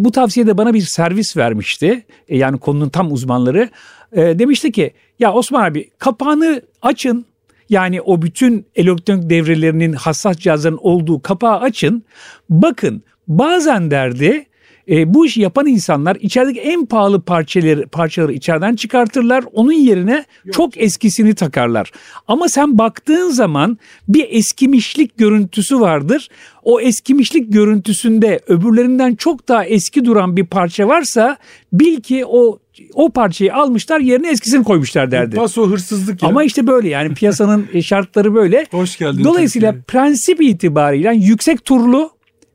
bu 0.04 0.12
tavsiyede 0.12 0.58
bana 0.58 0.74
bir 0.74 0.80
servis 0.80 1.36
vermişti. 1.36 2.04
E, 2.28 2.38
yani 2.38 2.58
konunun 2.58 2.88
tam 2.88 3.12
uzmanları. 3.12 3.68
E, 4.12 4.38
demişti 4.38 4.72
ki 4.72 4.92
ya 5.18 5.32
Osman 5.32 5.64
abi 5.64 5.90
kapağını 5.98 6.62
açın 6.82 7.26
yani 7.70 8.00
o 8.00 8.22
bütün 8.22 8.66
elektronik 8.74 9.30
devrelerinin 9.30 9.92
hassas 9.92 10.36
cihazların 10.38 10.78
olduğu 10.80 11.22
kapağı 11.22 11.60
açın. 11.60 12.02
Bakın 12.50 13.02
bazen 13.28 13.90
derdi 13.90 14.46
e, 14.90 15.14
bu 15.14 15.26
işi 15.26 15.40
yapan 15.40 15.66
insanlar 15.66 16.16
içerideki 16.20 16.60
en 16.60 16.86
pahalı 16.86 17.20
parçaları 17.20 17.86
parçaları 17.88 18.32
içeriden 18.32 18.76
çıkartırlar. 18.76 19.44
Onun 19.52 19.72
yerine 19.72 20.24
Yok. 20.44 20.54
çok 20.54 20.78
eskisini 20.78 21.34
takarlar. 21.34 21.92
Ama 22.28 22.48
sen 22.48 22.78
baktığın 22.78 23.30
zaman 23.30 23.78
bir 24.08 24.26
eskimişlik 24.30 25.18
görüntüsü 25.18 25.80
vardır. 25.80 26.28
O 26.62 26.80
eskimişlik 26.80 27.52
görüntüsünde 27.52 28.40
öbürlerinden 28.48 29.14
çok 29.14 29.48
daha 29.48 29.64
eski 29.64 30.04
duran 30.04 30.36
bir 30.36 30.46
parça 30.46 30.88
varsa 30.88 31.36
bil 31.72 32.00
ki 32.00 32.24
o 32.26 32.58
o 32.94 33.10
parçayı 33.10 33.54
almışlar 33.54 34.00
yerine 34.00 34.30
eskisini 34.30 34.64
koymuşlar 34.64 35.10
derdi. 35.10 35.36
Paso 35.36 35.70
hırsızlık 35.70 36.22
ya. 36.22 36.28
Ama 36.28 36.44
işte 36.44 36.66
böyle 36.66 36.88
yani 36.88 37.14
piyasanın 37.14 37.80
şartları 37.80 38.34
böyle. 38.34 38.66
Hoş 38.70 38.98
geldin. 38.98 39.24
Dolayısıyla 39.24 39.72
Türkiye. 39.72 39.84
prensip 39.84 40.42
itibariyle 40.42 41.14
yüksek 41.14 41.64
turlu 41.64 42.10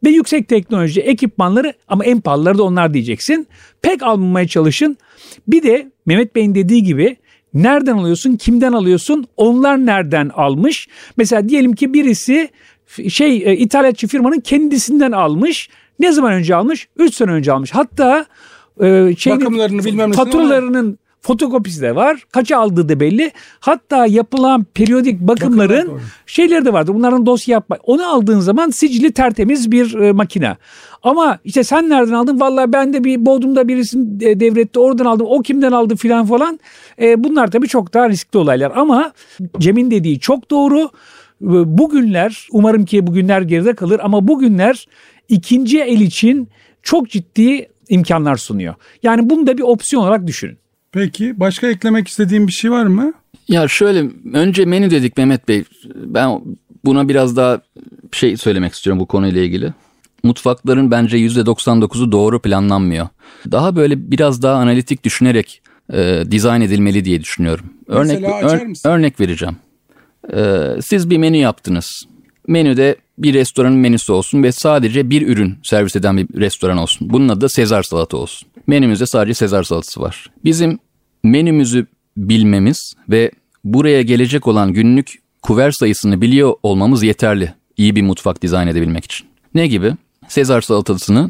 ve 0.06 0.10
yüksek 0.10 0.48
teknoloji 0.48 1.02
ekipmanları 1.02 1.74
ama 1.88 2.06
en 2.06 2.22
pahalıları 2.22 2.58
da 2.58 2.64
onlar 2.64 2.94
diyeceksin. 2.94 3.48
Pek 3.82 4.04
almamaya 4.04 4.48
çalışın. 4.48 4.98
Bir 5.48 5.64
de 5.64 5.92
Mehmet 6.06 6.36
Bey'in 6.36 6.56
dediği 6.56 6.84
gibi 6.84 7.18
nereden 7.54 7.98
alıyorsun, 7.98 8.36
kimden 8.36 8.74
alıyorsun, 8.74 9.26
onlar 9.38 9.86
nereden 9.86 10.30
almış? 10.30 10.88
Mesela 11.18 11.50
diyelim 11.50 11.74
ki 11.74 11.94
birisi 11.94 12.50
şey 13.10 13.38
e, 13.46 13.58
ithalatçı 13.58 14.08
firmanın 14.08 14.40
kendisinden 14.40 15.12
almış. 15.12 15.70
Ne 16.00 16.12
zaman 16.12 16.34
önce 16.34 16.56
almış? 16.56 16.88
3 16.98 17.16
sene 17.16 17.32
önce 17.32 17.52
almış. 17.52 17.72
Hatta 17.72 18.26
e, 18.82 19.16
şeyini, 19.18 19.42
bakımlarını 19.42 19.86
bilmem 19.86 20.12
faturalarının 20.12 21.00
fotokopisi 21.26 21.82
de 21.82 21.96
var. 21.96 22.24
Kaça 22.32 22.58
aldığı 22.58 22.90
da 22.90 23.00
belli. 23.00 23.32
Hatta 23.60 24.06
yapılan 24.06 24.64
periyodik 24.64 25.20
bakımların 25.20 25.88
Bakımlar 25.88 26.02
şeyleri 26.26 26.66
de 26.66 26.74
vardır. 26.74 26.94
Bunların 26.94 27.26
dosya 27.26 27.54
yapma. 27.54 27.78
Onu 27.84 28.08
aldığın 28.08 28.40
zaman 28.40 28.70
sicili 28.70 29.12
tertemiz 29.12 29.72
bir 29.72 29.94
e, 29.94 30.12
makine. 30.12 30.58
Ama 31.04 31.40
işte 31.44 31.64
sen 31.64 31.90
nereden 31.90 32.14
aldın? 32.14 32.40
Vallahi 32.40 32.74
ben 32.74 32.94
de 32.94 33.04
bir 33.04 33.26
Bodrum'da 33.26 33.68
birisini 33.68 34.40
devretti. 34.40 34.80
Oradan 34.80 35.06
aldım. 35.06 35.28
O 35.30 35.42
kimden 35.42 35.72
aldı 35.72 35.96
filan 35.96 36.26
falan. 36.26 36.60
E, 37.02 37.24
bunlar 37.24 37.52
tabii 37.52 37.68
çok 37.68 37.94
daha 37.94 38.10
riskli 38.10 38.38
olaylar. 38.38 38.72
Ama 38.76 39.12
Cem'in 39.60 39.92
dediği 39.92 40.20
çok 40.20 40.52
doğru. 40.52 40.80
E, 41.42 41.78
bugünler 41.78 42.48
umarım 42.52 42.86
ki 42.86 43.08
bugünler 43.08 43.42
geride 43.42 43.76
kalır 43.76 44.00
ama 44.04 44.28
bugünler 44.28 44.86
ikinci 45.30 45.82
el 45.82 46.02
için 46.02 46.50
çok 46.84 47.10
ciddi 47.10 47.70
imkanlar 47.90 48.36
sunuyor. 48.36 48.76
Yani 49.04 49.30
bunu 49.30 49.48
da 49.48 49.58
bir 49.58 49.64
opsiyon 49.64 50.04
olarak 50.04 50.28
düşünün. 50.28 50.58
Peki 50.96 51.40
başka 51.40 51.68
eklemek 51.68 52.08
istediğim 52.08 52.48
bir 52.48 52.52
şey 52.52 52.72
var 52.72 52.86
mı? 52.86 53.14
Ya 53.48 53.68
şöyle 53.68 54.10
önce 54.34 54.66
menü 54.66 54.92
dedik 54.92 55.18
Mehmet 55.18 55.48
Bey. 55.48 55.64
Ben 55.96 56.42
buna 56.86 57.10
biraz 57.10 57.36
daha 57.36 57.62
şey 58.12 58.38
söylemek 58.38 58.74
istiyorum 58.74 59.00
bu 59.00 59.06
konuyla 59.06 59.42
ilgili. 59.42 59.74
Mutfakların 60.24 60.92
bence 60.92 61.18
%99'u 61.18 62.12
doğru 62.12 62.42
planlanmıyor. 62.42 63.08
Daha 63.52 63.76
böyle 63.76 64.12
biraz 64.12 64.42
daha 64.42 64.56
analitik 64.56 65.04
düşünerek 65.04 65.62
e, 65.94 66.24
dizayn 66.32 66.62
edilmeli 66.62 67.06
diye 67.06 67.22
düşünüyorum. 67.22 67.66
Örnek 67.88 68.24
ör, 68.24 68.62
örnek 68.86 69.20
vereceğim. 69.20 69.56
E, 70.34 70.70
siz 70.82 71.10
bir 71.10 71.18
menü 71.18 71.38
yaptınız. 71.38 72.04
Menüde 72.48 72.96
bir 73.18 73.34
restoranın 73.34 73.78
menüsü 73.78 74.12
olsun 74.12 74.44
ve 74.44 74.52
sadece 74.52 75.10
bir 75.10 75.28
ürün 75.28 75.58
servis 75.64 75.96
eden 75.96 76.18
bir 76.18 76.28
restoran 76.40 76.78
olsun. 76.78 77.10
Bunun 77.12 77.30
adı 77.30 77.42
da 77.42 77.50
Sezar 77.50 77.84
salata 77.84 78.18
olsun. 78.18 78.48
Menümüzde 78.68 79.06
sadece 79.06 79.34
Sezar 79.34 79.64
salatası 79.64 80.02
var. 80.02 80.32
Bizim 80.44 80.80
menümüzü 81.26 81.88
bilmemiz 82.18 82.94
ve 83.10 83.32
buraya 83.64 84.02
gelecek 84.02 84.48
olan 84.48 84.74
günlük 84.74 85.20
kuver 85.42 85.72
sayısını 85.72 86.22
biliyor 86.22 86.54
olmamız 86.64 87.04
yeterli 87.04 87.54
iyi 87.78 87.96
bir 87.96 88.02
mutfak 88.02 88.42
dizayn 88.42 88.68
edebilmek 88.68 89.06
için. 89.06 89.28
Ne 89.56 89.68
gibi? 89.68 89.94
Sezar 90.28 90.62
salatasını 90.62 91.30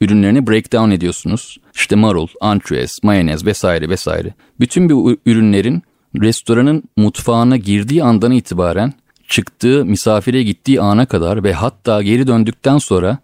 ürünlerini 0.00 0.46
breakdown 0.46 0.90
ediyorsunuz. 0.90 1.58
İşte 1.74 1.96
marul, 1.96 2.26
anchois, 2.40 2.90
mayonez 3.02 3.46
vesaire 3.46 3.88
vesaire. 3.88 4.34
Bütün 4.60 4.90
bu 4.90 5.16
ürünlerin 5.26 5.82
restoranın 6.20 6.82
mutfağına 6.96 7.56
girdiği 7.56 8.04
andan 8.04 8.32
itibaren 8.32 8.92
çıktığı, 9.28 9.84
misafire 9.84 10.42
gittiği 10.42 10.80
ana 10.80 11.06
kadar 11.06 11.44
ve 11.44 11.52
hatta 11.52 12.02
geri 12.02 12.26
döndükten 12.26 12.78
sonra 12.78 13.18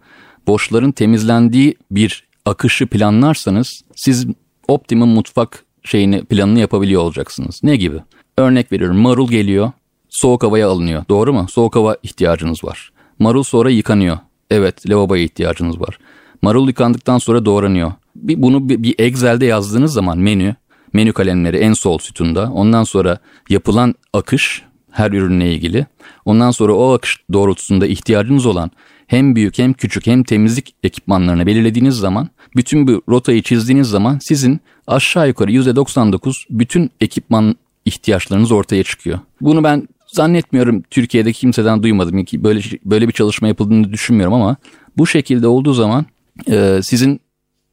boşların 0.47 0.91
temizlendiği 0.91 1.75
bir 1.91 2.23
akışı 2.45 2.87
planlarsanız 2.87 3.81
siz 3.95 4.27
optimum 4.67 5.09
mutfak 5.09 5.62
şeyini 5.83 6.25
planını 6.25 6.59
yapabiliyor 6.59 7.01
olacaksınız. 7.01 7.59
Ne 7.63 7.75
gibi? 7.75 7.97
Örnek 8.37 8.71
veriyorum 8.71 8.97
marul 8.97 9.29
geliyor 9.29 9.71
soğuk 10.13 10.43
havaya 10.43 10.69
alınıyor 10.69 11.05
doğru 11.09 11.33
mu? 11.33 11.45
Soğuk 11.49 11.75
hava 11.75 11.97
ihtiyacınız 12.03 12.63
var. 12.63 12.91
Marul 13.19 13.43
sonra 13.43 13.69
yıkanıyor. 13.69 14.17
Evet 14.49 14.89
lavaboya 14.89 15.23
ihtiyacınız 15.23 15.81
var. 15.81 15.99
Marul 16.41 16.67
yıkandıktan 16.67 17.17
sonra 17.17 17.45
doğranıyor. 17.45 17.91
Bir, 18.15 18.41
bunu 18.41 18.69
bir, 18.69 18.83
bir 18.83 18.95
Excel'de 18.97 19.45
yazdığınız 19.45 19.93
zaman 19.93 20.17
menü, 20.17 20.55
menü 20.93 21.13
kalemleri 21.13 21.57
en 21.57 21.73
sol 21.73 21.97
sütunda. 21.97 22.51
Ondan 22.53 22.83
sonra 22.83 23.17
yapılan 23.49 23.95
akış 24.13 24.63
her 24.91 25.11
ürünle 25.11 25.53
ilgili. 25.53 25.85
Ondan 26.25 26.51
sonra 26.51 26.73
o 26.73 26.93
akış 26.93 27.17
doğrultusunda 27.33 27.87
ihtiyacınız 27.87 28.45
olan 28.45 28.71
hem 29.07 29.35
büyük 29.35 29.59
hem 29.59 29.73
küçük 29.73 30.07
hem 30.07 30.23
temizlik 30.23 30.75
ekipmanlarını 30.83 31.45
belirlediğiniz 31.45 31.95
zaman 31.95 32.29
bütün 32.55 32.87
bu 32.87 33.01
rotayı 33.09 33.41
çizdiğiniz 33.41 33.87
zaman 33.87 34.19
sizin 34.21 34.59
aşağı 34.87 35.27
yukarı 35.27 35.51
%99 35.51 36.45
bütün 36.49 36.91
ekipman 37.01 37.55
ihtiyaçlarınız 37.85 38.51
ortaya 38.51 38.83
çıkıyor. 38.83 39.19
Bunu 39.41 39.63
ben 39.63 39.87
zannetmiyorum 40.07 40.83
Türkiye'de 40.89 41.33
kimseden 41.33 41.83
duymadım 41.83 42.25
ki 42.25 42.43
böyle 42.43 42.61
böyle 42.85 43.07
bir 43.07 43.13
çalışma 43.13 43.47
yapıldığını 43.47 43.93
düşünmüyorum 43.93 44.33
ama 44.33 44.55
bu 44.97 45.07
şekilde 45.07 45.47
olduğu 45.47 45.73
zaman 45.73 46.05
e, 46.49 46.79
sizin 46.83 47.21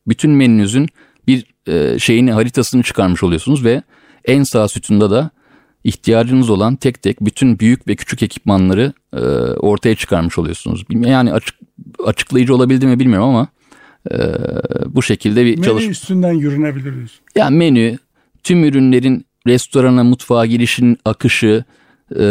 bütün 0.06 0.30
menünüzün 0.30 0.88
bir 1.26 1.46
e, 1.66 1.98
şeyini 1.98 2.32
haritasını 2.32 2.82
çıkarmış 2.82 3.22
oluyorsunuz 3.22 3.64
ve 3.64 3.82
en 4.24 4.42
sağ 4.42 4.68
sütunda 4.68 5.10
da 5.10 5.30
ihtiyacınız 5.84 6.50
olan 6.50 6.76
tek 6.76 7.02
tek 7.02 7.20
bütün 7.20 7.58
büyük 7.58 7.88
ve 7.88 7.96
küçük 7.96 8.22
ekipmanları 8.22 8.92
e, 9.12 9.20
ortaya 9.56 9.94
çıkarmış 9.94 10.38
oluyorsunuz. 10.38 10.84
Yani 10.90 11.32
açık, 11.32 11.54
açıklayıcı 12.04 12.54
olabildi 12.54 12.86
mi 12.86 12.98
bilmiyorum 12.98 13.28
ama 13.28 13.48
e, 14.10 14.16
bu 14.94 15.02
şekilde 15.02 15.44
bir 15.44 15.54
menü 15.54 15.64
çalış. 15.64 15.82
Menü 15.82 15.92
üstünden 15.92 16.32
yürünebilir 16.32 16.94
diyorsun. 16.94 17.20
Yani 17.34 17.56
menü, 17.56 17.98
tüm 18.42 18.64
ürünlerin 18.64 19.24
restorana, 19.46 20.04
mutfağa 20.04 20.46
girişin 20.46 20.98
akışı, 21.04 21.64
e, 22.16 22.22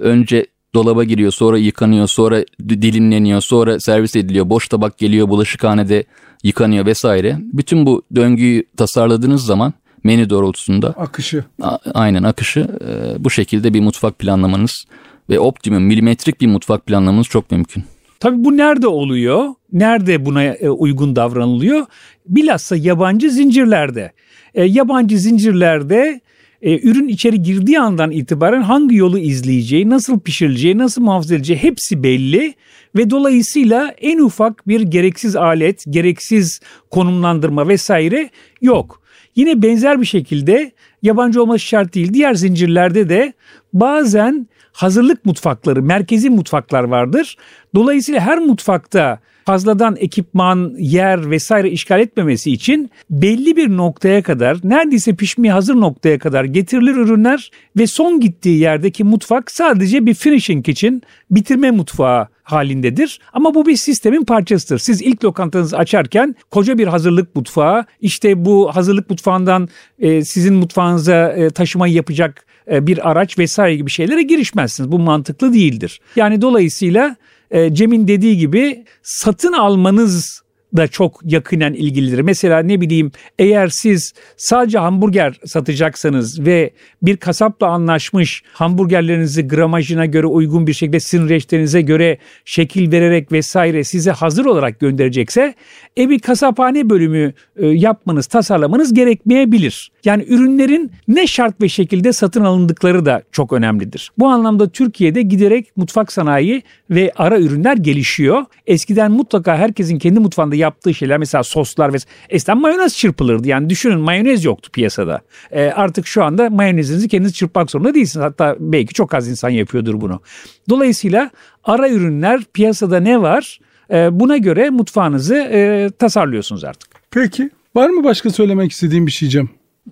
önce 0.00 0.46
dolaba 0.74 1.04
giriyor, 1.04 1.32
sonra 1.32 1.58
yıkanıyor, 1.58 2.06
sonra 2.06 2.44
dilimleniyor, 2.68 3.40
sonra 3.40 3.80
servis 3.80 4.16
ediliyor, 4.16 4.50
boş 4.50 4.68
tabak 4.68 4.98
geliyor, 4.98 5.28
bulaşıkhanede 5.28 6.04
yıkanıyor 6.42 6.86
vesaire. 6.86 7.38
Bütün 7.40 7.86
bu 7.86 8.02
döngüyü 8.14 8.64
tasarladığınız 8.76 9.44
zaman 9.44 9.72
menü 10.04 10.30
doğrultusunda. 10.30 10.88
Akışı. 10.88 11.44
A- 11.62 11.78
aynen 11.94 12.22
akışı 12.22 12.60
e, 12.60 13.24
bu 13.24 13.30
şekilde 13.30 13.74
bir 13.74 13.80
mutfak 13.80 14.18
planlamanız 14.18 14.84
ve 15.30 15.38
optimum 15.38 15.82
milimetrik 15.82 16.40
bir 16.40 16.46
mutfak 16.46 16.86
planlamanız 16.86 17.26
çok 17.26 17.50
mümkün. 17.50 17.84
Tabii 18.20 18.44
bu 18.44 18.56
nerede 18.56 18.86
oluyor? 18.86 19.48
Nerede 19.72 20.24
buna 20.24 20.44
e, 20.44 20.70
uygun 20.70 21.16
davranılıyor? 21.16 21.86
Bilhassa 22.26 22.76
yabancı 22.76 23.30
zincirlerde. 23.30 24.12
E, 24.54 24.64
yabancı 24.64 25.18
zincirlerde 25.18 26.20
e, 26.62 26.88
ürün 26.88 27.08
içeri 27.08 27.42
girdiği 27.42 27.80
andan 27.80 28.10
itibaren 28.10 28.62
hangi 28.62 28.96
yolu 28.96 29.18
izleyeceği, 29.18 29.90
nasıl 29.90 30.20
pişirileceği, 30.20 30.78
nasıl 30.78 31.02
muhafaza 31.02 31.34
edileceği 31.34 31.58
hepsi 31.58 32.02
belli 32.02 32.54
ve 32.96 33.10
dolayısıyla 33.10 33.94
en 34.00 34.18
ufak 34.18 34.68
bir 34.68 34.80
gereksiz 34.80 35.36
alet, 35.36 35.84
gereksiz 35.90 36.60
konumlandırma 36.90 37.68
vesaire 37.68 38.30
yok. 38.60 39.01
Yine 39.36 39.62
benzer 39.62 40.00
bir 40.00 40.06
şekilde 40.06 40.72
yabancı 41.02 41.42
olması 41.42 41.64
şart 41.64 41.94
değil. 41.94 42.14
Diğer 42.14 42.34
zincirlerde 42.34 43.08
de 43.08 43.32
bazen 43.72 44.46
hazırlık 44.72 45.24
mutfakları, 45.24 45.82
merkezi 45.82 46.30
mutfaklar 46.30 46.84
vardır. 46.84 47.36
Dolayısıyla 47.74 48.20
her 48.20 48.38
mutfakta 48.38 49.18
fazladan 49.44 49.96
ekipman, 49.96 50.74
yer 50.78 51.30
vesaire 51.30 51.70
işgal 51.70 52.00
etmemesi 52.00 52.52
için 52.52 52.90
belli 53.10 53.56
bir 53.56 53.68
noktaya 53.68 54.22
kadar 54.22 54.58
neredeyse 54.64 55.14
pişmeye 55.14 55.52
hazır 55.52 55.74
noktaya 55.74 56.18
kadar 56.18 56.44
getirilir 56.44 56.94
ürünler 56.94 57.50
ve 57.76 57.86
son 57.86 58.20
gittiği 58.20 58.58
yerdeki 58.58 59.04
mutfak 59.04 59.50
sadece 59.50 60.06
bir 60.06 60.14
finishing 60.14 60.68
için 60.68 61.02
bitirme 61.30 61.70
mutfağı 61.70 62.28
halindedir. 62.42 63.20
Ama 63.32 63.54
bu 63.54 63.66
bir 63.66 63.76
sistemin 63.76 64.24
parçasıdır. 64.24 64.78
Siz 64.78 65.02
ilk 65.02 65.24
lokantanızı 65.24 65.78
açarken 65.78 66.36
koca 66.50 66.78
bir 66.78 66.86
hazırlık 66.86 67.36
mutfağı 67.36 67.84
işte 68.00 68.44
bu 68.44 68.76
hazırlık 68.76 69.10
mutfağından 69.10 69.68
e, 69.98 70.24
sizin 70.24 70.54
mutfağınıza 70.54 71.28
e, 71.28 71.50
taşımayı 71.50 71.94
yapacak 71.94 72.46
e, 72.70 72.86
bir 72.86 73.10
araç 73.10 73.38
vesaire 73.38 73.76
gibi 73.76 73.90
şeylere 73.90 74.22
girişmezsiniz. 74.22 74.92
Bu 74.92 74.98
mantıklı 74.98 75.52
değildir. 75.52 76.00
Yani 76.16 76.42
dolayısıyla 76.42 77.16
e, 77.50 77.74
Cem'in 77.74 78.08
dediği 78.08 78.38
gibi 78.38 78.84
satın 79.02 79.52
almanız 79.52 80.42
da 80.76 80.86
çok 80.86 81.20
yakinen 81.24 81.72
ilgilidir. 81.72 82.20
Mesela 82.20 82.58
ne 82.58 82.80
bileyim 82.80 83.12
eğer 83.38 83.68
siz 83.68 84.12
sadece 84.36 84.78
hamburger 84.78 85.40
satacaksanız 85.44 86.46
ve 86.46 86.70
bir 87.02 87.16
kasapla 87.16 87.66
anlaşmış 87.66 88.42
hamburgerlerinizi 88.52 89.48
gramajına 89.48 90.06
göre 90.06 90.26
uygun 90.26 90.66
bir 90.66 90.72
şekilde 90.72 91.00
sizin 91.00 91.28
reçetenize 91.28 91.80
göre 91.80 92.18
şekil 92.44 92.92
vererek 92.92 93.32
vesaire 93.32 93.84
size 93.84 94.10
hazır 94.10 94.44
olarak 94.44 94.80
gönderecekse 94.80 95.54
e 95.98 96.08
bir 96.08 96.18
kasaphane 96.18 96.90
bölümü 96.90 97.32
e, 97.56 97.66
yapmanız, 97.66 98.26
tasarlamanız 98.26 98.94
gerekmeyebilir. 98.94 99.92
Yani 100.04 100.24
ürünlerin 100.28 100.90
ne 101.08 101.26
şart 101.26 101.60
ve 101.60 101.68
şekilde 101.68 102.12
satın 102.12 102.44
alındıkları 102.44 103.04
da 103.04 103.22
çok 103.32 103.52
önemlidir. 103.52 104.12
Bu 104.18 104.26
anlamda 104.26 104.68
Türkiye'de 104.68 105.22
giderek 105.22 105.76
mutfak 105.76 106.12
sanayi 106.12 106.62
ve 106.90 107.12
ara 107.16 107.38
ürünler 107.38 107.76
gelişiyor. 107.76 108.44
Eskiden 108.66 109.12
mutlaka 109.12 109.56
herkesin 109.56 109.98
kendi 109.98 110.20
mutfağında 110.20 110.56
yaptığı 110.62 110.94
şeyler 110.94 111.18
mesela 111.18 111.42
soslar 111.42 111.92
ve 111.92 111.96
eskiden 112.28 112.58
mayonez 112.58 112.96
çırpılırdı. 112.96 113.48
Yani 113.48 113.70
düşünün 113.70 114.00
mayonez 114.00 114.44
yoktu 114.44 114.70
piyasada. 114.72 115.20
E, 115.50 115.64
artık 115.64 116.06
şu 116.06 116.24
anda 116.24 116.50
mayonezinizi 116.50 117.08
kendiniz 117.08 117.34
çırpmak 117.34 117.70
zorunda 117.70 117.94
değilsiniz. 117.94 118.24
Hatta 118.24 118.56
belki 118.60 118.94
çok 118.94 119.14
az 119.14 119.28
insan 119.28 119.48
yapıyordur 119.48 120.00
bunu. 120.00 120.20
Dolayısıyla 120.68 121.30
ara 121.64 121.88
ürünler 121.88 122.44
piyasada 122.52 123.00
ne 123.00 123.22
var? 123.22 123.60
E, 123.90 124.20
buna 124.20 124.36
göre 124.36 124.70
mutfağınızı 124.70 125.34
e, 125.34 125.90
tasarlıyorsunuz 125.98 126.64
artık. 126.64 126.90
Peki. 127.10 127.50
Var 127.74 127.88
mı 127.88 128.04
başka 128.04 128.30
söylemek 128.30 128.72
istediğim 128.72 129.06
bir 129.06 129.12
şey 129.12 129.28
Cem? 129.28 129.48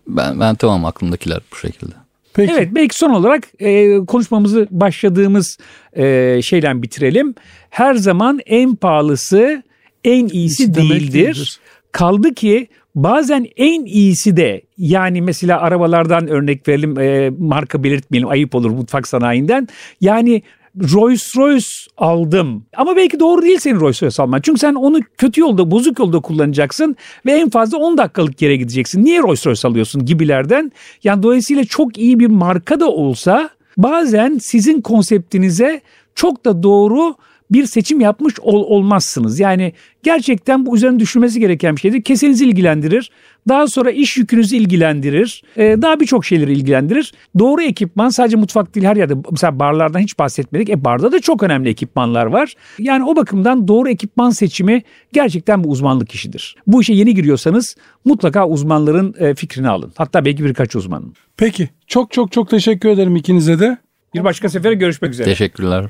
Ben, 0.08 0.40
ben 0.40 0.54
tamam 0.54 0.84
aklımdakiler 0.84 1.40
bu 1.52 1.56
şekilde. 1.56 1.94
Peki. 2.34 2.52
Evet 2.52 2.68
belki 2.72 2.96
son 2.96 3.10
olarak 3.10 3.48
e, 3.58 3.98
konuşmamızı 4.06 4.68
başladığımız 4.70 5.58
e, 5.92 6.40
şeyden 6.42 6.82
bitirelim. 6.82 7.34
Her 7.70 7.94
zaman 7.94 8.40
en 8.46 8.76
pahalısı 8.76 9.62
en 10.04 10.28
iyisi 10.28 10.74
değildir. 10.74 11.12
değildir. 11.12 11.60
Kaldı 11.92 12.34
ki 12.34 12.68
bazen 12.94 13.46
en 13.56 13.84
iyisi 13.84 14.36
de 14.36 14.62
yani 14.78 15.22
mesela 15.22 15.60
arabalardan 15.60 16.28
örnek 16.28 16.68
verelim 16.68 16.98
e, 16.98 17.30
marka 17.38 17.84
belirtmeyelim 17.84 18.28
ayıp 18.28 18.54
olur 18.54 18.70
mutfak 18.70 19.08
sanayinden. 19.08 19.68
Yani 20.00 20.42
Rolls 20.76 21.36
Royce 21.36 21.66
aldım. 21.96 22.64
Ama 22.76 22.96
belki 22.96 23.20
doğru 23.20 23.42
değil 23.42 23.58
senin 23.58 23.80
Rolls 23.80 24.02
Royce 24.02 24.22
alman. 24.22 24.40
Çünkü 24.40 24.58
sen 24.58 24.74
onu 24.74 25.00
kötü 25.18 25.40
yolda, 25.40 25.70
bozuk 25.70 25.98
yolda 25.98 26.20
kullanacaksın 26.20 26.96
ve 27.26 27.32
en 27.32 27.50
fazla 27.50 27.78
10 27.78 27.98
dakikalık 27.98 28.42
yere 28.42 28.56
gideceksin. 28.56 29.04
Niye 29.04 29.22
Rolls 29.22 29.46
Royce 29.46 29.68
alıyorsun 29.68 30.04
gibilerden. 30.04 30.72
Yani 31.04 31.22
dolayısıyla 31.22 31.64
çok 31.64 31.98
iyi 31.98 32.18
bir 32.18 32.26
marka 32.26 32.80
da 32.80 32.90
olsa 32.90 33.50
bazen 33.76 34.38
sizin 34.38 34.80
konseptinize 34.80 35.80
çok 36.14 36.44
da 36.44 36.62
doğru 36.62 37.14
bir 37.50 37.66
seçim 37.66 38.00
yapmış 38.00 38.40
ol, 38.40 38.64
olmazsınız. 38.68 39.40
Yani 39.40 39.72
gerçekten 40.02 40.66
bu 40.66 40.76
üzerine 40.76 40.98
düşünmesi 40.98 41.40
gereken 41.40 41.76
bir 41.76 41.80
şeydir. 41.80 42.02
Kesenizi 42.02 42.44
ilgilendirir. 42.46 43.10
Daha 43.48 43.66
sonra 43.66 43.90
iş 43.90 44.16
yükünüzü 44.16 44.56
ilgilendirir. 44.56 45.42
Ee, 45.56 45.76
daha 45.82 46.00
birçok 46.00 46.24
şeyleri 46.24 46.52
ilgilendirir. 46.52 47.12
Doğru 47.38 47.62
ekipman 47.62 48.08
sadece 48.08 48.36
mutfak 48.36 48.74
değil 48.74 48.86
her 48.86 48.96
yerde. 48.96 49.14
Mesela 49.30 49.58
barlardan 49.58 50.00
hiç 50.00 50.18
bahsetmedik. 50.18 50.70
E 50.70 50.84
barda 50.84 51.12
da 51.12 51.20
çok 51.20 51.42
önemli 51.42 51.68
ekipmanlar 51.68 52.26
var. 52.26 52.54
Yani 52.78 53.04
o 53.04 53.16
bakımdan 53.16 53.68
doğru 53.68 53.88
ekipman 53.88 54.30
seçimi 54.30 54.82
gerçekten 55.12 55.64
bir 55.64 55.68
uzmanlık 55.68 56.14
işidir. 56.14 56.56
Bu 56.66 56.80
işe 56.80 56.92
yeni 56.92 57.14
giriyorsanız 57.14 57.76
mutlaka 58.04 58.48
uzmanların 58.48 59.14
e, 59.18 59.34
fikrini 59.34 59.68
alın. 59.68 59.92
Hatta 59.96 60.24
belki 60.24 60.44
birkaç 60.44 60.76
uzmanın. 60.76 61.14
Peki. 61.36 61.68
Çok 61.86 62.12
çok 62.12 62.32
çok 62.32 62.50
teşekkür 62.50 62.88
ederim 62.88 63.16
ikinize 63.16 63.58
de. 63.58 63.78
Bir 64.14 64.24
başka 64.24 64.48
sefere 64.48 64.74
görüşmek 64.74 65.12
üzere. 65.12 65.28
Teşekkürler. 65.28 65.84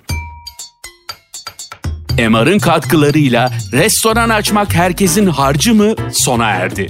MR'ın 2.29 2.59
katkılarıyla 2.59 3.51
restoran 3.73 4.29
açmak 4.29 4.75
herkesin 4.75 5.27
harcı 5.27 5.75
mı 5.75 5.95
sona 6.13 6.47
erdi. 6.47 6.89